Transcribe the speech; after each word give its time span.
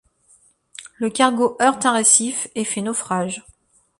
Le 0.97 1.11
cargo 1.11 1.57
heurte 1.61 1.85
un 1.85 1.91
récif 1.91 2.47
et 2.55 2.63
fait 2.63 2.81
naufrage. 2.81 3.45